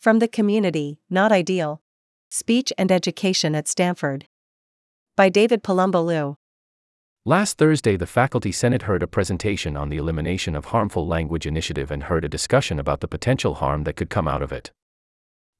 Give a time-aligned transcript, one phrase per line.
[0.00, 1.82] From the Community, Not Ideal
[2.30, 4.26] Speech and Education at Stanford.
[5.14, 6.38] By David Palumbo Liu.
[7.26, 11.90] Last Thursday, the Faculty Senate heard a presentation on the Elimination of Harmful Language Initiative
[11.90, 14.72] and heard a discussion about the potential harm that could come out of it.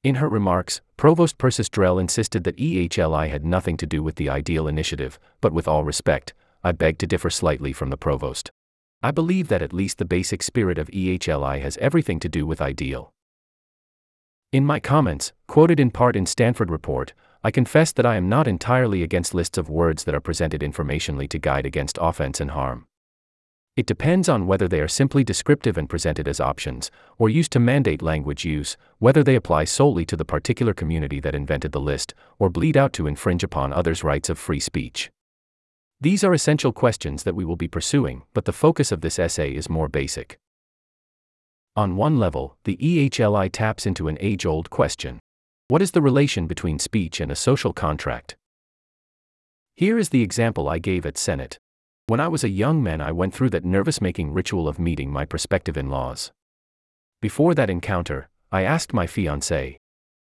[0.03, 4.31] In her remarks, Provost Persis Drell insisted that EHLI had nothing to do with the
[4.31, 6.33] IDEAL initiative, but with all respect,
[6.63, 8.49] I beg to differ slightly from the Provost.
[9.03, 12.59] I believe that at least the basic spirit of EHLI has everything to do with
[12.59, 13.13] IDEAL.
[14.51, 18.49] In my comments, quoted in part in Stanford Report, I confess that I am not
[18.49, 22.85] entirely against lists of words that are presented informationally to guide against offense and harm.
[23.77, 27.61] It depends on whether they are simply descriptive and presented as options, or used to
[27.61, 32.13] mandate language use, whether they apply solely to the particular community that invented the list,
[32.37, 35.09] or bleed out to infringe upon others' rights of free speech.
[36.01, 39.55] These are essential questions that we will be pursuing, but the focus of this essay
[39.55, 40.39] is more basic.
[41.77, 45.19] On one level, the EHLI taps into an age old question
[45.69, 48.35] What is the relation between speech and a social contract?
[49.77, 51.57] Here is the example I gave at Senate.
[52.07, 55.13] When I was a young man, I went through that nervous making ritual of meeting
[55.13, 56.33] my prospective in laws.
[57.21, 59.77] Before that encounter, I asked my fiancée,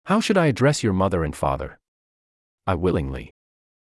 [0.06, 1.78] How should I address your mother and father?
[2.66, 3.30] I willingly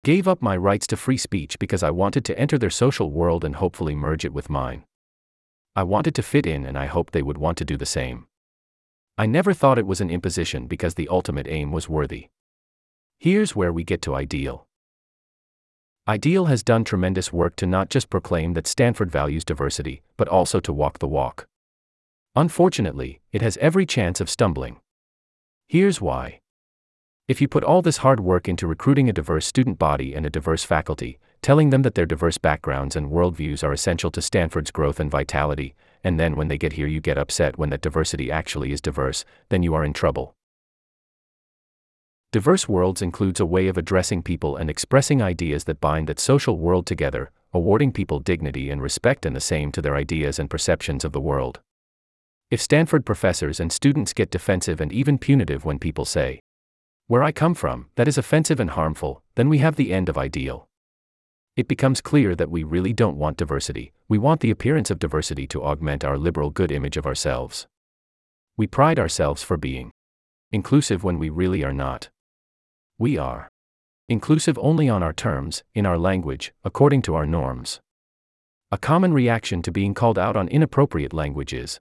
[0.05, 3.43] gave up my rights to free speech because I wanted to enter their social world
[3.43, 4.85] and hopefully merge it with mine.
[5.75, 8.27] I wanted to fit in and I hoped they would want to do the same.
[9.17, 12.29] I never thought it was an imposition because the ultimate aim was worthy.
[13.19, 14.67] Here's where we get to Ideal.
[16.07, 20.59] Ideal has done tremendous work to not just proclaim that Stanford values diversity, but also
[20.59, 21.47] to walk the walk.
[22.35, 24.79] Unfortunately, it has every chance of stumbling.
[25.67, 26.39] Here's why.
[27.27, 30.29] If you put all this hard work into recruiting a diverse student body and a
[30.29, 34.99] diverse faculty, telling them that their diverse backgrounds and worldviews are essential to Stanford's growth
[34.99, 38.71] and vitality, and then when they get here you get upset when that diversity actually
[38.71, 40.35] is diverse, then you are in trouble.
[42.31, 46.57] Diverse worlds includes a way of addressing people and expressing ideas that bind that social
[46.57, 51.03] world together, awarding people dignity and respect and the same to their ideas and perceptions
[51.03, 51.59] of the world.
[52.49, 56.39] If Stanford professors and students get defensive and even punitive when people say,
[57.07, 60.17] Where I come from, that is offensive and harmful, then we have the end of
[60.17, 60.69] ideal
[61.55, 65.45] it becomes clear that we really don't want diversity, we want the appearance of diversity
[65.47, 67.67] to augment our liberal good image of ourselves.
[68.57, 69.91] We pride ourselves for being
[70.51, 72.09] inclusive when we really are not.
[72.97, 73.49] We are
[74.07, 77.79] inclusive only on our terms, in our language, according to our norms.
[78.71, 81.79] A common reaction to being called out on inappropriate language is,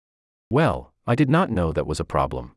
[0.50, 2.56] well, I did not know that was a problem.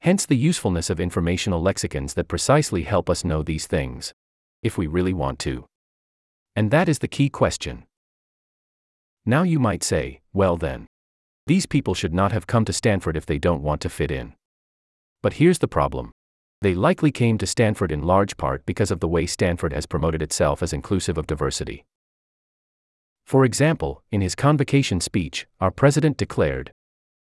[0.00, 4.14] Hence the usefulness of informational lexicons that precisely help us know these things.
[4.62, 5.66] If we really want to.
[6.58, 7.84] And that is the key question.
[9.24, 10.88] Now you might say, well then.
[11.46, 14.34] These people should not have come to Stanford if they don't want to fit in.
[15.22, 16.10] But here's the problem.
[16.60, 20.20] They likely came to Stanford in large part because of the way Stanford has promoted
[20.20, 21.84] itself as inclusive of diversity.
[23.24, 26.72] For example, in his convocation speech, our president declared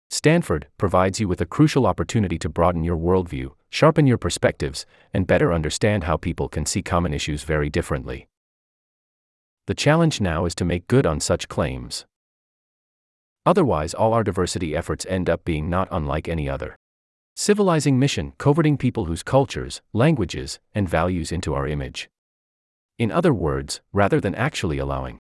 [0.09, 5.27] Stanford provides you with a crucial opportunity to broaden your worldview, sharpen your perspectives, and
[5.27, 8.29] better understand how people can see common issues very differently.
[9.67, 12.07] The challenge now is to make good on such claims.
[13.45, 16.77] Otherwise, all our diversity efforts end up being not unlike any other.
[17.35, 22.09] Civilizing mission coverting people whose cultures, languages, and values into our image.
[22.99, 25.19] In other words, rather than actually allowing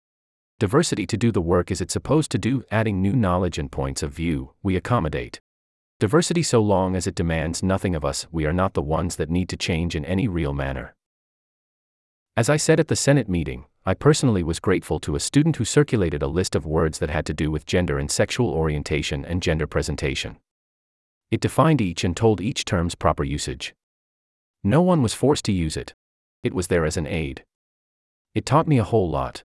[0.58, 4.02] diversity to do the work as it's supposed to do, adding new knowledge and points
[4.02, 5.40] of view, we accommodate.
[5.98, 9.28] Diversity so long as it demands nothing of us, we are not the ones that
[9.28, 10.94] need to change in any real manner.
[12.36, 15.64] As I said at the Senate meeting, I personally was grateful to a student who
[15.64, 19.41] circulated a list of words that had to do with gender and sexual orientation and
[19.41, 20.38] gender presentation.
[21.30, 23.74] It defined each and told each term's proper usage.
[24.64, 25.94] No one was forced to use it.
[26.42, 27.44] It was there as an aid.
[28.34, 29.44] It taught me a whole lot.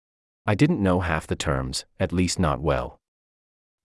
[0.46, 3.00] I didn't know half the terms, at least not well.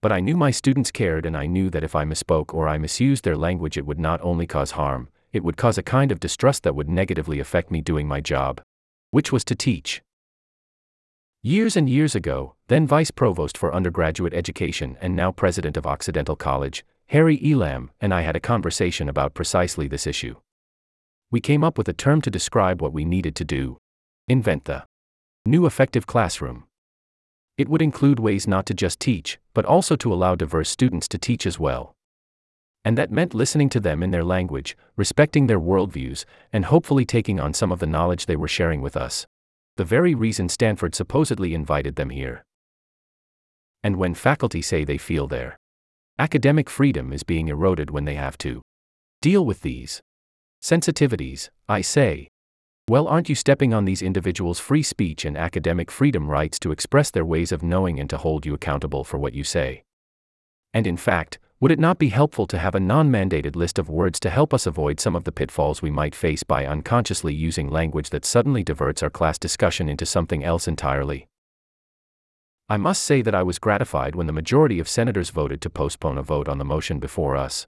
[0.03, 2.77] But I knew my students cared and I knew that if I misspoke or I
[2.77, 6.19] misused their language, it would not only cause harm, it would cause a kind of
[6.19, 8.61] distrust that would negatively affect me doing my job
[9.13, 10.01] which was to teach.
[11.45, 16.37] Years and years ago, then Vice Provost for Undergraduate Education and now President of Occidental
[16.37, 20.37] College, Harry Elam, and I had a conversation about precisely this issue.
[21.31, 23.77] We came up with a term to describe what we needed to do
[24.29, 24.85] invent the
[25.45, 26.63] new effective classroom.
[27.57, 31.17] It would include ways not to just teach, but also to allow diverse students to
[31.17, 31.93] teach as well
[32.85, 37.39] and that meant listening to them in their language, respecting their worldviews, and hopefully taking
[37.39, 39.25] on some of the knowledge they were sharing with us.
[39.77, 42.45] The very reason Stanford supposedly invited them here.
[43.83, 45.57] And when faculty say they feel their
[46.19, 48.61] academic freedom is being eroded when they have to
[49.23, 50.01] Deal with these
[50.61, 52.27] sensitivities, I say.
[52.89, 57.09] Well, aren't you stepping on these individuals' free speech and academic freedom rights to express
[57.09, 59.83] their ways of knowing and to hold you accountable for what you say?
[60.73, 63.87] And in fact, would it not be helpful to have a non mandated list of
[63.87, 67.69] words to help us avoid some of the pitfalls we might face by unconsciously using
[67.69, 71.29] language that suddenly diverts our class discussion into something else entirely?
[72.67, 76.17] I must say that I was gratified when the majority of senators voted to postpone
[76.17, 77.65] a vote on the motion before us.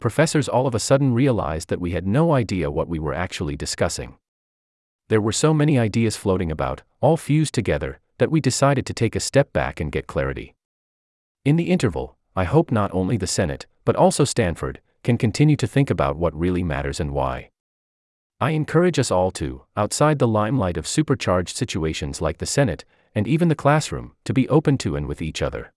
[0.00, 3.54] Professors all of a sudden realized that we had no idea what we were actually
[3.54, 4.16] discussing.
[5.06, 9.14] There were so many ideas floating about, all fused together, that we decided to take
[9.14, 10.56] a step back and get clarity.
[11.44, 15.66] In the interval, I hope not only the Senate, but also Stanford, can continue to
[15.66, 17.48] think about what really matters and why.
[18.38, 22.84] I encourage us all to, outside the limelight of supercharged situations like the Senate,
[23.14, 25.72] and even the classroom, to be open to and with each other.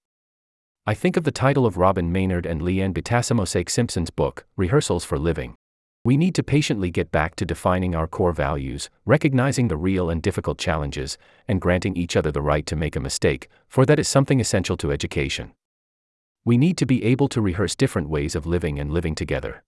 [0.85, 5.17] I think of the title of Robyn Maynard and Leanne Betasamosake Simpson's book, Rehearsals for
[5.17, 5.55] Living.
[6.03, 10.21] We need to patiently get back to defining our core values, recognizing the real and
[10.21, 11.17] difficult challenges,
[11.47, 14.75] and granting each other the right to make a mistake, for that is something essential
[14.75, 15.53] to education.
[16.49, 19.61] We need to be able to rehearse different ways of living and living together.